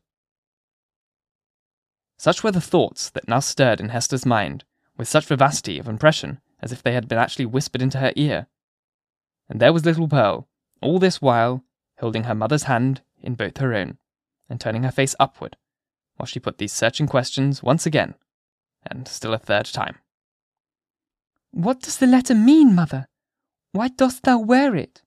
Such 2.17 2.43
were 2.43 2.51
the 2.51 2.61
thoughts 2.61 3.09
that 3.09 3.27
now 3.27 3.39
stirred 3.39 3.79
in 3.79 3.89
Hester's 3.89 4.25
mind, 4.25 4.63
with 4.97 5.07
such 5.07 5.25
vivacity 5.25 5.79
of 5.79 5.87
impression 5.87 6.39
as 6.61 6.71
if 6.71 6.81
they 6.81 6.93
had 6.93 7.07
been 7.07 7.17
actually 7.17 7.45
whispered 7.45 7.81
into 7.81 7.99
her 7.99 8.13
ear. 8.15 8.47
And 9.49 9.59
there 9.59 9.73
was 9.73 9.85
little 9.85 10.07
Pearl, 10.07 10.47
all 10.81 10.99
this 10.99 11.21
while, 11.21 11.63
holding 11.99 12.23
her 12.23 12.35
mother's 12.35 12.63
hand 12.63 13.01
in 13.21 13.35
both 13.35 13.57
her 13.57 13.73
own 13.73 13.97
and 14.49 14.59
turning 14.59 14.83
her 14.83 14.91
face 14.91 15.15
upward, 15.19 15.57
while 16.15 16.25
she 16.25 16.39
put 16.39 16.57
these 16.57 16.73
searching 16.73 17.07
questions 17.07 17.61
once 17.61 17.85
again, 17.85 18.15
and 18.85 19.07
still 19.07 19.33
a 19.33 19.37
third 19.37 19.65
time. 19.65 19.97
What 21.51 21.81
does 21.81 21.97
the 21.97 22.07
letter 22.07 22.35
mean, 22.35 22.75
mother? 22.75 23.07
Why 23.71 23.89
dost 23.89 24.23
thou 24.23 24.39
wear 24.39 24.75
it? 24.75 25.01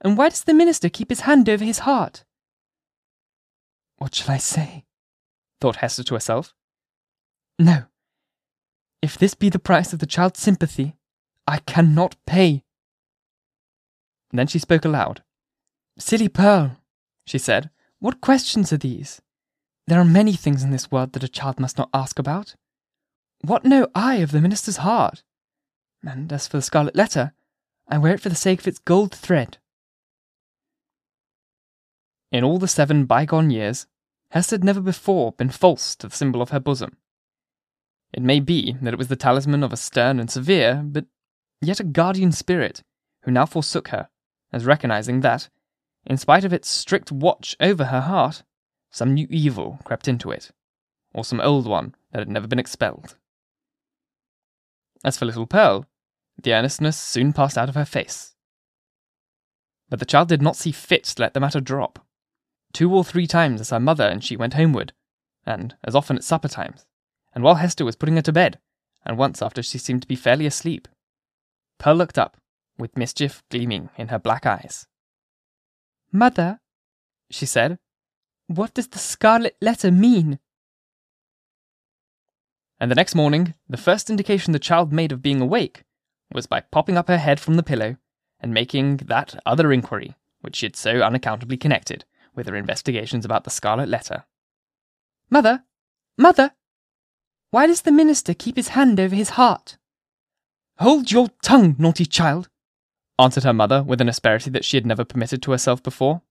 And 0.00 0.16
why 0.16 0.28
does 0.28 0.44
the 0.44 0.54
minister 0.54 0.88
keep 0.88 1.10
his 1.10 1.20
hand 1.20 1.48
over 1.48 1.64
his 1.64 1.80
heart? 1.80 2.24
What 3.98 4.14
shall 4.14 4.34
I 4.34 4.38
say? 4.38 4.84
thought 5.60 5.76
Hester 5.76 6.04
to 6.04 6.14
herself. 6.14 6.54
No. 7.58 7.84
If 9.02 9.18
this 9.18 9.34
be 9.34 9.48
the 9.48 9.58
price 9.58 9.92
of 9.92 9.98
the 9.98 10.06
child's 10.06 10.40
sympathy, 10.40 10.96
I 11.46 11.58
cannot 11.58 12.16
pay. 12.26 12.64
Then 14.32 14.46
she 14.46 14.58
spoke 14.58 14.84
aloud. 14.84 15.22
Silly 15.98 16.28
Pearl, 16.28 16.76
she 17.26 17.38
said, 17.38 17.70
what 17.98 18.20
questions 18.20 18.72
are 18.72 18.78
these? 18.78 19.20
There 19.86 19.98
are 19.98 20.04
many 20.04 20.34
things 20.34 20.62
in 20.62 20.70
this 20.70 20.90
world 20.90 21.12
that 21.14 21.24
a 21.24 21.28
child 21.28 21.58
must 21.58 21.78
not 21.78 21.90
ask 21.92 22.18
about. 22.18 22.54
What 23.40 23.64
know 23.64 23.88
I 23.94 24.16
of 24.16 24.30
the 24.30 24.40
minister's 24.40 24.78
heart? 24.78 25.22
And 26.04 26.32
as 26.32 26.46
for 26.46 26.58
the 26.58 26.62
scarlet 26.62 26.94
letter, 26.94 27.32
I 27.88 27.98
wear 27.98 28.14
it 28.14 28.20
for 28.20 28.28
the 28.28 28.34
sake 28.34 28.60
of 28.60 28.68
its 28.68 28.78
gold 28.78 29.14
thread. 29.14 29.58
In 32.30 32.44
all 32.44 32.58
the 32.58 32.68
seven 32.68 33.06
bygone 33.06 33.50
years, 33.50 33.86
Hester 34.30 34.54
had 34.54 34.64
never 34.64 34.80
before 34.80 35.32
been 35.32 35.48
false 35.48 35.96
to 35.96 36.08
the 36.08 36.16
symbol 36.16 36.42
of 36.42 36.50
her 36.50 36.60
bosom. 36.60 36.98
It 38.12 38.22
may 38.22 38.40
be 38.40 38.76
that 38.82 38.92
it 38.92 38.98
was 38.98 39.08
the 39.08 39.16
talisman 39.16 39.62
of 39.62 39.72
a 39.72 39.76
stern 39.76 40.20
and 40.20 40.30
severe, 40.30 40.82
but 40.84 41.06
yet 41.60 41.80
a 41.80 41.84
guardian 41.84 42.32
spirit, 42.32 42.82
who 43.22 43.30
now 43.30 43.46
forsook 43.46 43.88
her, 43.88 44.08
as 44.52 44.66
recognizing 44.66 45.20
that, 45.20 45.48
in 46.04 46.16
spite 46.16 46.44
of 46.44 46.52
its 46.52 46.68
strict 46.68 47.10
watch 47.10 47.56
over 47.60 47.86
her 47.86 48.02
heart, 48.02 48.42
some 48.90 49.14
new 49.14 49.26
evil 49.30 49.78
crept 49.84 50.08
into 50.08 50.30
it, 50.30 50.50
or 51.14 51.24
some 51.24 51.40
old 51.40 51.66
one 51.66 51.94
that 52.12 52.20
had 52.20 52.28
never 52.28 52.46
been 52.46 52.58
expelled. 52.58 53.16
As 55.04 55.18
for 55.18 55.26
little 55.26 55.46
Pearl, 55.46 55.86
the 56.42 56.52
earnestness 56.52 56.98
soon 56.98 57.32
passed 57.32 57.58
out 57.58 57.68
of 57.68 57.74
her 57.74 57.84
face. 57.84 58.34
But 59.88 59.98
the 59.98 60.06
child 60.06 60.28
did 60.28 60.42
not 60.42 60.56
see 60.56 60.72
fit 60.72 61.04
to 61.04 61.22
let 61.22 61.34
the 61.34 61.40
matter 61.40 61.60
drop. 61.60 62.04
Two 62.72 62.94
or 62.94 63.04
three 63.04 63.26
times 63.26 63.60
as 63.60 63.70
her 63.70 63.80
mother 63.80 64.04
and 64.04 64.22
she 64.22 64.36
went 64.36 64.54
homeward, 64.54 64.92
and 65.46 65.74
as 65.84 65.94
often 65.94 66.16
at 66.16 66.24
supper 66.24 66.48
times, 66.48 66.86
and 67.34 67.42
while 67.42 67.56
Hester 67.56 67.84
was 67.84 67.96
putting 67.96 68.16
her 68.16 68.22
to 68.22 68.32
bed, 68.32 68.58
and 69.04 69.16
once 69.16 69.40
after 69.40 69.62
she 69.62 69.78
seemed 69.78 70.02
to 70.02 70.08
be 70.08 70.16
fairly 70.16 70.46
asleep, 70.46 70.88
Pearl 71.78 71.94
looked 71.96 72.18
up, 72.18 72.36
with 72.76 72.96
mischief 72.96 73.42
gleaming 73.50 73.90
in 73.96 74.08
her 74.08 74.18
black 74.18 74.46
eyes. 74.46 74.86
Mother, 76.12 76.60
she 77.30 77.46
said, 77.46 77.78
what 78.48 78.72
does 78.72 78.88
the 78.88 78.98
scarlet 78.98 79.56
letter 79.60 79.90
mean? 79.90 80.38
And 82.80 82.90
the 82.90 82.94
next 82.94 83.14
morning, 83.14 83.54
the 83.68 83.76
first 83.76 84.08
indication 84.08 84.52
the 84.52 84.58
child 84.58 84.92
made 84.92 85.12
of 85.12 85.20
being 85.20 85.40
awake 85.40 85.84
was 86.32 86.46
by 86.46 86.60
popping 86.60 86.96
up 86.96 87.08
her 87.08 87.18
head 87.18 87.40
from 87.40 87.54
the 87.54 87.62
pillow 87.62 87.96
and 88.40 88.54
making 88.54 88.98
that 88.98 89.38
other 89.44 89.72
inquiry 89.72 90.14
which 90.40 90.56
she 90.56 90.66
had 90.66 90.76
so 90.76 91.00
unaccountably 91.02 91.56
connected 91.56 92.04
with 92.38 92.46
her 92.46 92.56
investigations 92.56 93.26
about 93.26 93.44
the 93.44 93.50
scarlet 93.50 93.90
letter. 93.90 94.24
Mother! 95.28 95.64
Mother! 96.16 96.52
Why 97.50 97.66
does 97.66 97.82
the 97.82 97.92
minister 97.92 98.32
keep 98.32 98.56
his 98.56 98.68
hand 98.68 98.98
over 98.98 99.14
his 99.14 99.30
heart? 99.30 99.76
Hold 100.78 101.12
your 101.12 101.28
tongue, 101.42 101.76
naughty 101.78 102.06
child! 102.06 102.48
answered 103.18 103.44
her 103.44 103.52
mother 103.52 103.82
with 103.82 104.00
an 104.00 104.08
asperity 104.08 104.48
that 104.50 104.64
she 104.64 104.76
had 104.76 104.86
never 104.86 105.04
permitted 105.04 105.42
to 105.42 105.50
herself 105.50 105.82
before. 105.82 106.22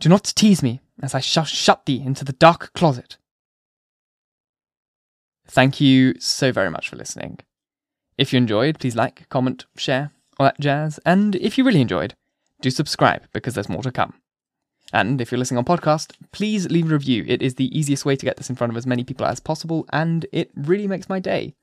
Do 0.00 0.08
not 0.08 0.32
tease 0.36 0.62
me, 0.62 0.80
as 1.00 1.14
I 1.14 1.20
shall 1.20 1.44
shut 1.44 1.86
thee 1.86 2.02
into 2.04 2.24
the 2.24 2.32
dark 2.32 2.72
closet. 2.74 3.16
Thank 5.46 5.80
you 5.80 6.14
so 6.18 6.50
very 6.50 6.70
much 6.70 6.88
for 6.88 6.96
listening. 6.96 7.38
If 8.18 8.32
you 8.32 8.38
enjoyed, 8.38 8.80
please 8.80 8.96
like, 8.96 9.28
comment, 9.28 9.66
share, 9.76 10.10
all 10.38 10.46
that 10.46 10.58
jazz. 10.58 10.98
And 11.06 11.36
if 11.36 11.56
you 11.56 11.64
really 11.64 11.80
enjoyed, 11.80 12.14
do 12.60 12.70
subscribe 12.70 13.22
because 13.32 13.54
there's 13.54 13.68
more 13.68 13.82
to 13.82 13.92
come. 13.92 14.14
And 14.92 15.20
if 15.20 15.30
you're 15.30 15.38
listening 15.38 15.58
on 15.58 15.64
podcast, 15.64 16.12
please 16.32 16.70
leave 16.70 16.86
a 16.86 16.94
review. 16.94 17.24
It 17.26 17.42
is 17.42 17.56
the 17.56 17.76
easiest 17.76 18.04
way 18.04 18.16
to 18.16 18.24
get 18.24 18.36
this 18.36 18.48
in 18.48 18.56
front 18.56 18.72
of 18.72 18.76
as 18.76 18.86
many 18.86 19.04
people 19.04 19.26
as 19.26 19.40
possible, 19.40 19.86
and 19.92 20.26
it 20.32 20.50
really 20.54 20.86
makes 20.86 21.08
my 21.08 21.18
day. 21.18 21.54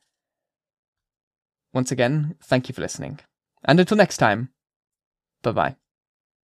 Once 1.74 1.92
again, 1.92 2.36
thank 2.44 2.70
you 2.70 2.74
for 2.76 2.82
listening. 2.82 3.20
And 3.64 3.80
until 3.80 3.98
next 3.98 4.18
time, 4.18 4.50
bye 5.42 5.52
bye. 5.52 5.76